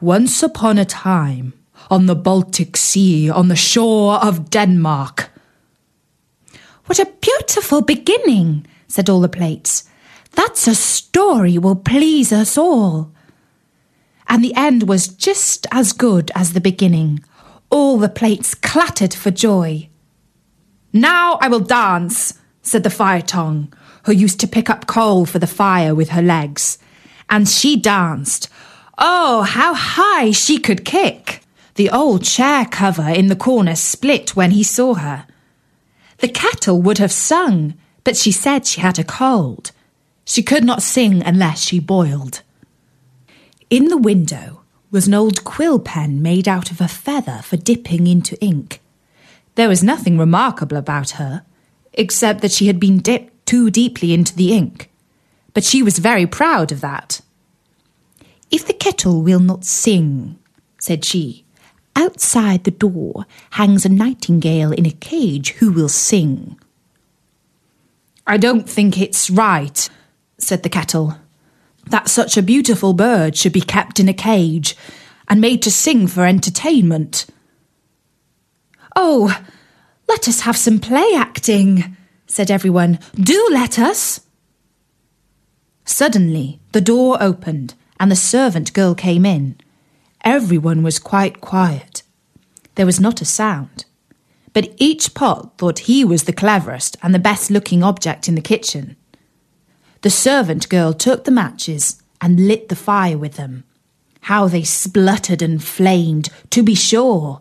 [0.00, 1.52] Once upon a time,
[1.90, 5.30] on the Baltic Sea, on the shore of Denmark.
[6.86, 9.84] What a beautiful beginning, said all the plates.
[10.32, 13.12] That's a story will please us all.
[14.28, 17.24] And the end was just as good as the beginning.
[17.70, 19.88] All the plates clattered for joy.
[20.92, 23.72] Now I will dance, said the fire tongue,
[24.04, 26.78] who used to pick up coal for the fire with her legs.
[27.28, 28.48] And she danced.
[28.98, 31.42] Oh, how high she could kick!
[31.74, 35.26] The old chair cover in the corner split when he saw her.
[36.18, 39.72] The kettle would have sung, but she said she had a cold.
[40.24, 42.40] She could not sing unless she boiled.
[43.68, 44.62] In the window
[44.92, 48.80] was an old quill pen made out of a feather for dipping into ink.
[49.56, 51.44] There was nothing remarkable about her,
[51.92, 54.88] except that she had been dipped too deeply into the ink.
[55.52, 57.20] But she was very proud of that.
[58.52, 60.38] If the kettle will not sing,
[60.78, 61.44] said she,
[61.96, 66.56] outside the door hangs a nightingale in a cage who will sing.
[68.28, 69.88] I don't think it's right,
[70.38, 71.16] said the kettle,
[71.86, 74.76] that such a beautiful bird should be kept in a cage
[75.28, 77.26] and made to sing for entertainment.
[78.94, 79.40] Oh,
[80.08, 82.98] let us have some play acting, said everyone.
[83.14, 84.20] Do let us.
[85.84, 89.56] Suddenly, the door opened and the servant girl came in.
[90.24, 92.02] Everyone was quite quiet.
[92.74, 93.84] There was not a sound.
[94.52, 98.40] But each pot thought he was the cleverest and the best looking object in the
[98.40, 98.96] kitchen.
[100.02, 103.64] The servant girl took the matches and lit the fire with them.
[104.22, 107.40] How they spluttered and flamed, to be sure.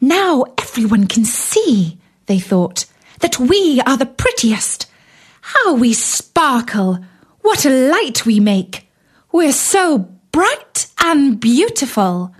[0.00, 2.86] Now everyone can see, they thought,
[3.20, 4.86] that we are the prettiest.
[5.40, 6.98] How we sparkle!
[7.42, 8.88] What a light we make!
[9.32, 12.34] We're so bright and beautiful.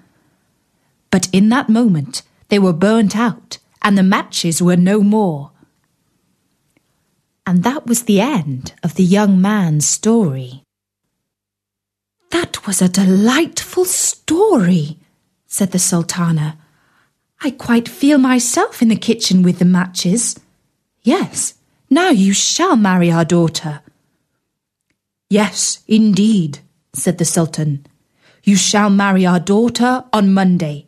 [1.11, 5.53] But in that moment, they were burnt out, and the matches were no more.
[7.47, 10.62] And that was the end of the young man's story.
[12.30, 14.99] That was a delightful story,
[15.47, 16.59] said the Sultana.
[17.43, 20.38] I quite feel myself in the kitchen with the matches.
[21.03, 21.55] Yes,
[21.88, 23.80] now you shall marry our daughter.
[25.28, 26.61] Yes, indeed,
[26.93, 27.86] said the Sultan.
[28.45, 30.86] You shall marry our daughter on Monday.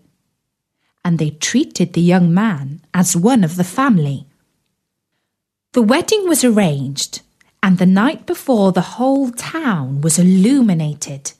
[1.04, 4.26] And they treated the young man as one of the family.
[5.72, 7.22] The wedding was arranged,
[7.62, 11.32] and the night before the whole town was illuminated.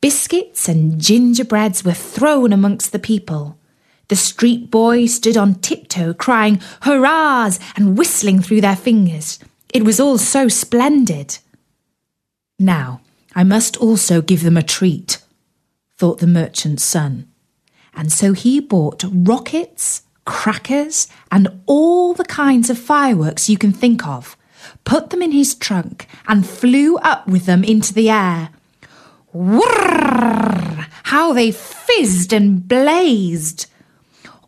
[0.00, 3.58] Biscuits and gingerbreads were thrown amongst the people.
[4.06, 9.40] The street boys stood on tiptoe, crying hurrahs and whistling through their fingers.
[9.74, 11.38] It was all so splendid.
[12.60, 13.00] Now,
[13.34, 15.18] I must also give them a treat,
[15.98, 17.28] thought the merchant's son.
[17.92, 24.06] And so he bought rockets, crackers, and all the kinds of fireworks you can think
[24.06, 24.36] of,
[24.84, 28.50] put them in his trunk, and flew up with them into the air.
[29.32, 30.86] Whirr!
[31.04, 33.66] How they fizzed and blazed!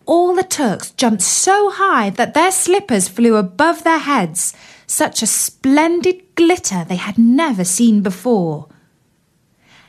[0.05, 4.55] All the Turks jumped so high that their slippers flew above their heads,
[4.87, 8.69] such a splendid glitter they had never seen before.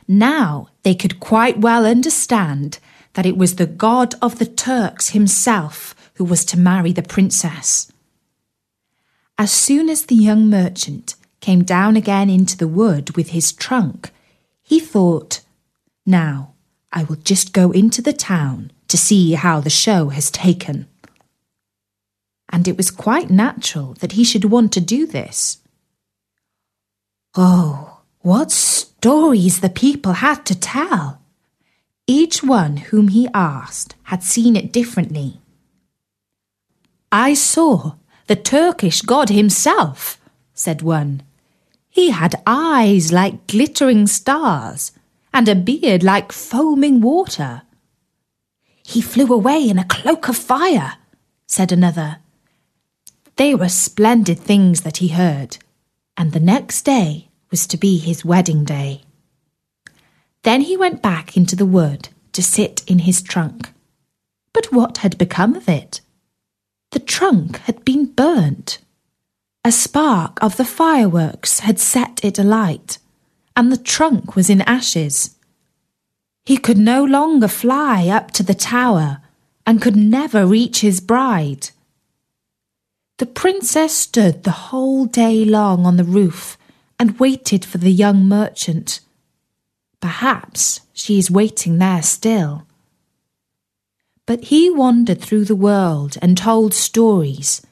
[0.06, 2.78] Now they could quite well understand
[3.14, 7.90] that it was the god of the Turks himself who was to marry the princess.
[9.38, 14.10] As soon as the young merchant came down again into the wood with his trunk,
[14.62, 15.40] he thought,
[16.04, 16.52] Now
[16.92, 20.86] I will just go into the town to see how the show has taken.
[22.50, 25.58] And it was quite natural that he should want to do this.
[27.36, 31.19] Oh, what stories the people had to tell!
[32.10, 35.40] Each one whom he asked had seen it differently.
[37.12, 37.92] I saw
[38.26, 40.20] the Turkish god himself,
[40.52, 41.22] said one.
[41.88, 44.90] He had eyes like glittering stars
[45.32, 47.62] and a beard like foaming water.
[48.84, 50.94] He flew away in a cloak of fire,
[51.46, 52.16] said another.
[53.36, 55.58] They were splendid things that he heard,
[56.16, 59.02] and the next day was to be his wedding day.
[60.42, 63.72] Then he went back into the wood to sit in his trunk.
[64.52, 66.00] But what had become of it?
[66.92, 68.78] The trunk had been burnt.
[69.64, 72.98] A spark of the fireworks had set it alight,
[73.54, 75.36] and the trunk was in ashes.
[76.46, 79.18] He could no longer fly up to the tower
[79.66, 81.70] and could never reach his bride.
[83.18, 86.56] The princess stood the whole day long on the roof
[86.98, 89.00] and waited for the young merchant.
[90.00, 92.66] Perhaps she is waiting there still.
[94.26, 97.62] But he wandered through the world and told stories,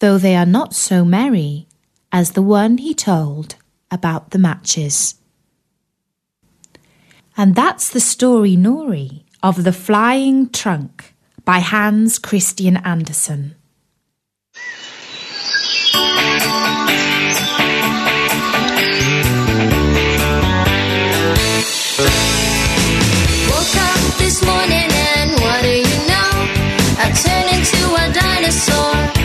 [0.00, 1.66] though they are not so merry
[2.10, 3.56] as the one he told
[3.90, 5.14] about the matches.
[7.36, 11.14] And that's the story, Nori, of The Flying Trunk
[11.44, 13.54] by Hans Christian Andersen.
[24.18, 26.30] This morning and what do you know?
[27.00, 29.17] I turned into a dinosaur.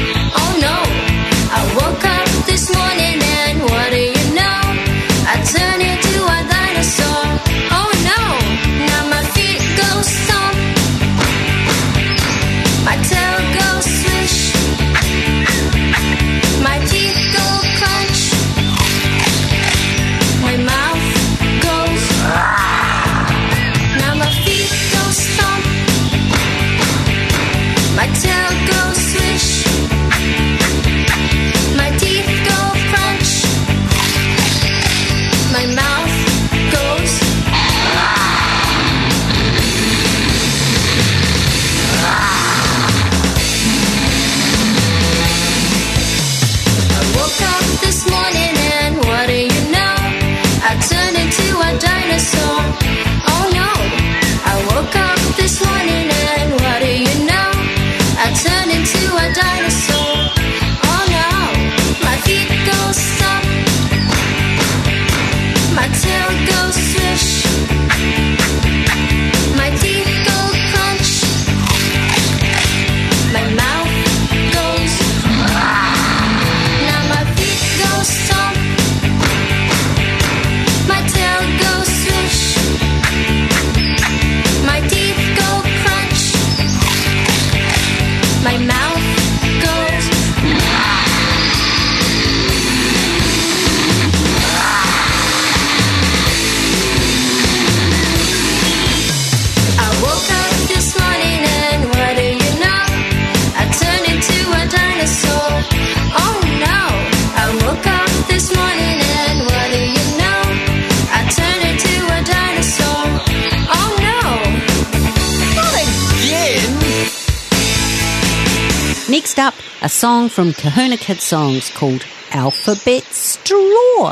[120.04, 124.10] Song from Kahuna Kid Songs called Alphabet Stew.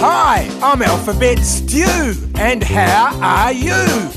[0.00, 4.10] Hi, I'm Alphabet Stew, and how are you?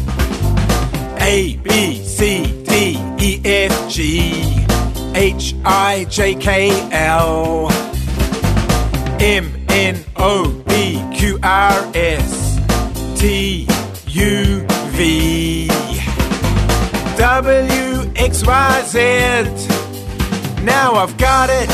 [1.20, 4.66] A B C D E F G
[5.14, 7.68] H I J K L
[9.20, 12.58] M N O P Q R S
[13.16, 13.68] T
[14.08, 15.68] U V
[17.16, 17.95] W
[18.26, 18.98] X Y Z.
[20.64, 21.70] Now I've got it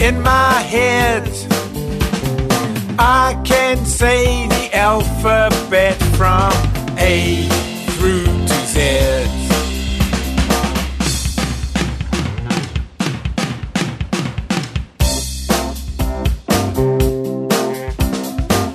[0.00, 1.28] in my head.
[2.96, 6.52] I can say the alphabet from
[6.96, 7.48] A
[7.96, 8.78] through to Z.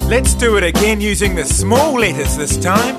[0.10, 2.98] Let's do it again using the small letters this time.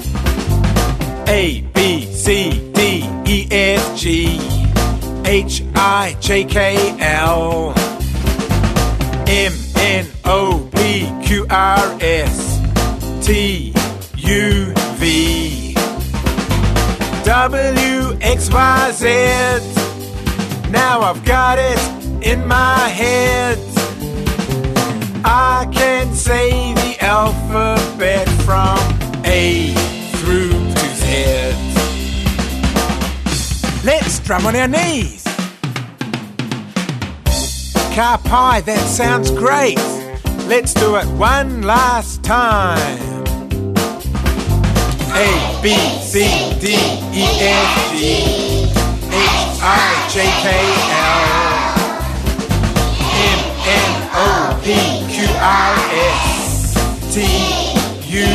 [1.28, 4.38] A, B, C, D, E, F, G,
[5.24, 7.72] H, I, J, K, L,
[9.26, 12.60] M, N, O, P, Q, R, S,
[13.26, 13.72] T,
[14.18, 15.74] U, V,
[17.24, 20.70] W, X, Y, Z.
[20.70, 21.80] Now I've got it
[22.22, 23.58] in my head.
[25.24, 28.76] I can say the alphabet from
[29.24, 29.72] A
[30.18, 31.61] through to Z.
[33.84, 35.24] Let's drum on our knees.
[37.94, 39.76] Ka pai, that sounds great.
[40.46, 43.24] Let's do it one last time.
[45.18, 46.22] A, B, C,
[46.62, 46.78] D,
[47.10, 48.70] E, F, G,
[49.10, 50.46] H, I, J, K,
[51.02, 51.26] L,
[53.18, 54.78] M, N, O, P,
[55.10, 55.74] Q, R,
[56.14, 56.70] S,
[57.12, 57.26] T
[58.14, 58.30] U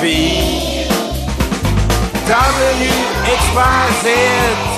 [0.00, 0.86] V
[2.26, 2.90] W
[3.28, 4.75] X Y Z.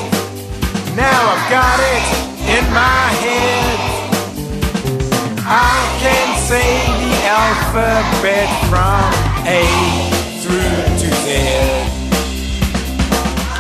[0.99, 2.03] Now I've got it
[2.43, 3.79] in my head.
[5.47, 9.15] I can say the alphabet from
[9.47, 9.63] A
[10.43, 11.27] through to Z.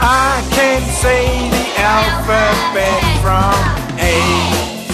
[0.03, 3.55] I can say the alphabet from
[4.01, 4.19] A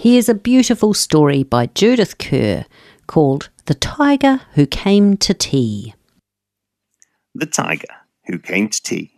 [0.00, 2.64] Here's a beautiful story by Judith Kerr
[3.06, 5.94] called The Tiger Who Came to Tea.
[7.34, 7.94] The Tiger
[8.26, 9.12] Who Came to Tea,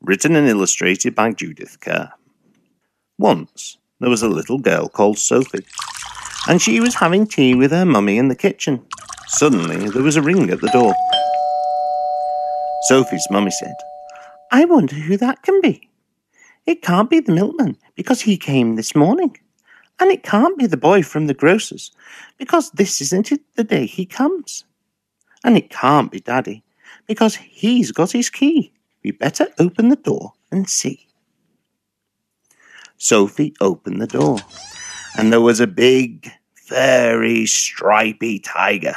[0.00, 2.12] written and illustrated by Judith Kerr.
[3.18, 5.64] Once there was a little girl called Sophie,
[6.48, 8.84] and she was having tea with her mummy in the kitchen.
[9.28, 10.94] Suddenly there was a ring at the door.
[12.82, 13.74] Sophie's mummy said,
[14.52, 15.88] I wonder who that can be.
[16.66, 19.36] It can't be the milkman because he came this morning.
[20.00, 21.92] And it can't be the boy from the grocer's
[22.38, 24.64] because this isn't it the day he comes.
[25.44, 26.62] And it can't be Daddy
[27.06, 28.72] because he's got his key.
[29.02, 31.06] We better open the door and see.
[32.96, 34.38] Sophie opened the door,
[35.18, 36.30] and there was a big,
[36.66, 38.94] very stripy tiger.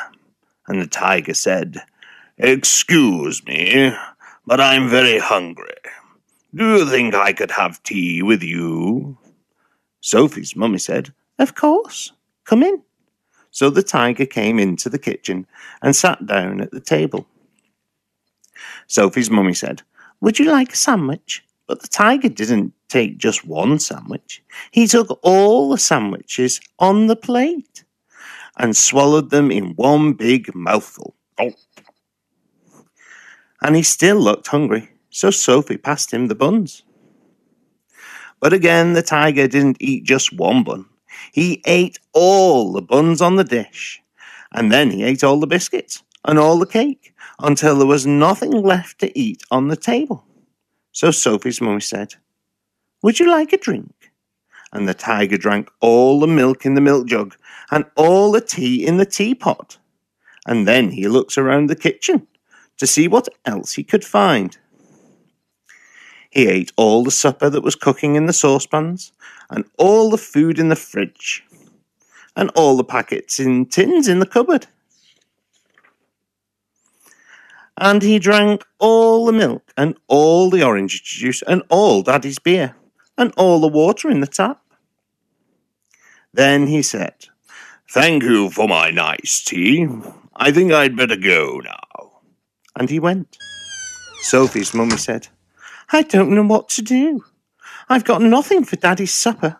[0.67, 1.81] And the tiger said,
[2.37, 3.93] Excuse me,
[4.45, 5.73] but I'm very hungry.
[6.55, 9.17] Do you think I could have tea with you?
[10.07, 12.13] Sophie's mummy said, Of course.
[12.45, 12.81] Come in.
[13.51, 15.45] So the tiger came into the kitchen
[15.81, 17.27] and sat down at the table.
[18.87, 19.81] Sophie's mummy said,
[20.21, 21.43] Would you like a sandwich?
[21.67, 24.41] But the tiger didn't take just one sandwich.
[24.71, 27.83] He took all the sandwiches on the plate
[28.55, 31.15] and swallowed them in one big mouthful.
[31.37, 31.51] Oh.
[33.61, 36.83] And he still looked hungry, so Sophie passed him the buns.
[38.39, 40.85] But again, the tiger didn't eat just one bun.
[41.31, 44.01] He ate all the buns on the dish,
[44.51, 48.51] and then he ate all the biscuits and all the cake until there was nothing
[48.51, 50.25] left to eat on the table.
[50.91, 52.15] So Sophie's mummy said,
[53.01, 54.11] Would you like a drink?
[54.73, 57.35] And the tiger drank all the milk in the milk jug
[57.71, 59.77] and all the tea in the teapot.
[60.45, 62.27] And then he looks around the kitchen
[62.77, 64.57] to see what else he could find.
[66.37, 69.11] He ate all the supper that was cooking in the saucepans,
[69.49, 71.43] and all the food in the fridge,
[72.35, 74.67] and all the packets in tins in the cupboard.
[77.75, 82.75] And he drank all the milk, and all the orange juice, and all Daddy's beer,
[83.17, 84.61] and all the water in the tap.
[86.31, 87.15] Then he said,
[87.89, 89.87] Thank you for my nice tea.
[90.35, 92.11] I think I'd better go now.
[92.75, 93.39] And he went.
[94.21, 95.29] Sophie's mummy said,
[95.91, 97.23] I don't know what to do.
[97.89, 99.57] I've got nothing for Daddy's supper.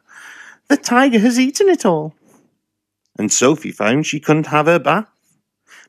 [0.68, 2.14] The tiger has eaten it all.
[3.18, 5.10] And Sophie found she couldn't have her bath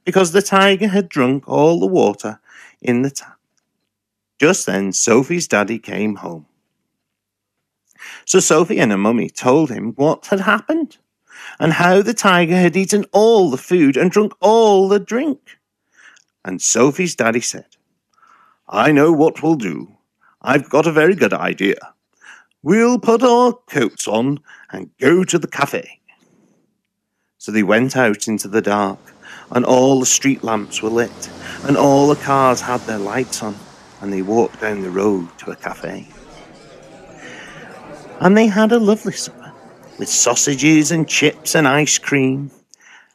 [0.05, 2.41] because the tiger had drunk all the water
[2.81, 3.39] in the tap.
[4.39, 6.47] Just then, Sophie's daddy came home.
[8.25, 10.99] So Sophie and her mummy told him what had happened
[11.59, 15.59] and how the tiger had eaten all the food and drunk all the drink.
[16.45, 17.67] And Sophie's daddy said,
[18.69, 19.98] I know what we'll do.
[20.41, 21.79] I've got a very good idea.
[22.63, 26.01] We'll put our coats on and go to the cafe.
[27.39, 28.99] So they went out into the dark,
[29.51, 31.31] and all the street lamps were lit,
[31.65, 33.57] and all the cars had their lights on,
[34.01, 36.09] and they walked down the road to a cafe.
[38.21, 39.53] And they had a lovely supper,
[39.99, 42.51] with sausages and chips and ice cream.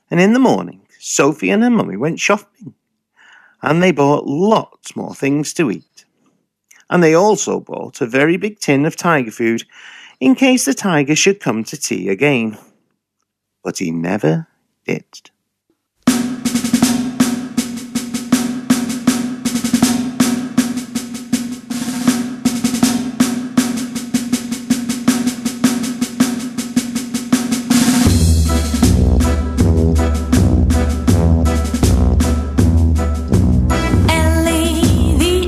[0.10, 2.74] And in the morning, Sophie and her mummy went shopping,
[3.62, 5.93] and they bought lots more things to eat.
[6.94, 9.64] And they also bought a very big tin of tiger food
[10.20, 12.56] in case the tiger should come to tea again.
[13.64, 14.48] But he never
[14.86, 15.32] did.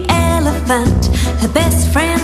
[0.09, 1.14] Elephant.
[1.45, 2.14] Her best friend's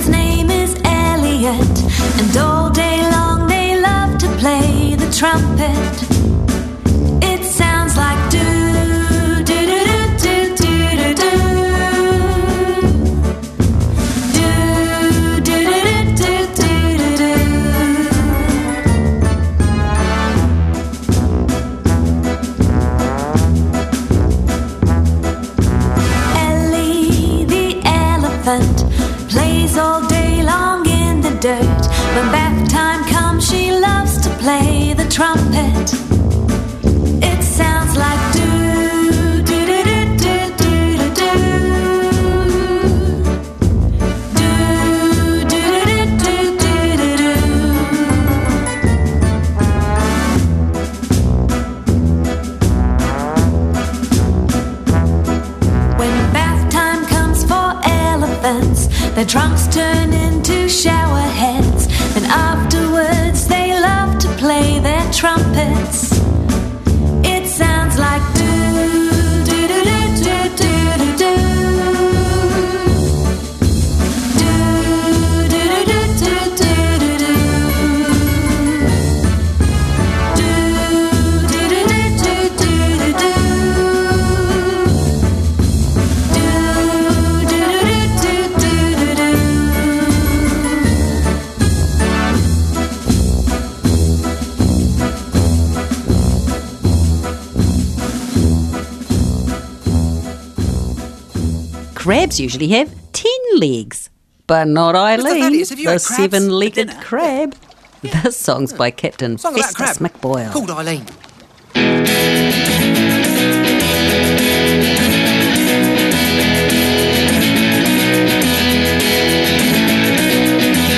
[102.42, 104.10] usually have ten legs,
[104.48, 107.02] but not Eileen, Thaddeus, the had crabs for seven-legged dinner?
[107.02, 107.56] crab.
[108.02, 110.00] This song's by Captain Song Festus.
[110.00, 110.52] McBoyle.
[110.52, 111.06] Called Eileen.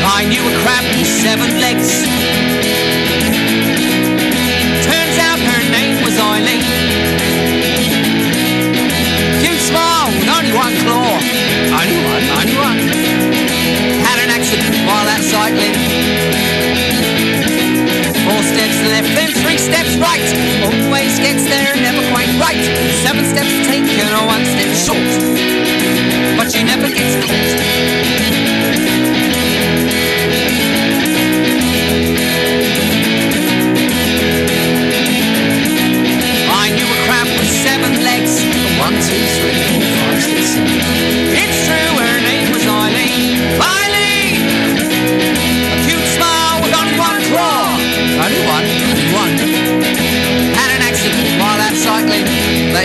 [0.06, 2.04] I knew a crab with seven legs.
[4.86, 6.64] Turns out her name was Eileen.
[9.41, 10.93] Cute smile with only one claw.
[19.64, 20.20] Steps right.
[20.68, 22.64] Always gets there, never quite right.
[23.03, 25.09] Seven steps taken or one step short.
[26.38, 27.62] But she never gets caught.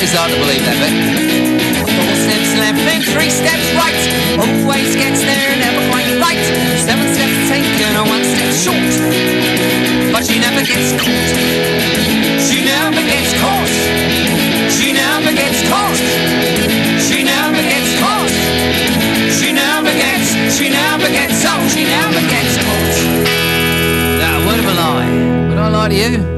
[0.08, 0.94] Is hard to believe, that bit.
[1.84, 4.02] Four steps left, then three steps right.
[4.40, 6.40] Always gets there, and never quite right.
[6.80, 8.92] Seven steps taken, or one step short.
[10.08, 11.28] But she never gets caught.
[12.40, 13.74] She never gets caught.
[14.72, 16.00] She never gets caught.
[17.04, 18.32] She never gets caught.
[19.28, 22.96] She never gets, she never gets, oh, she never gets caught.
[24.24, 25.12] That word of a lie.
[25.52, 26.37] Would I lie to you?